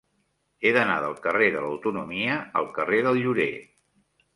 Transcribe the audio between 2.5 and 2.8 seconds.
al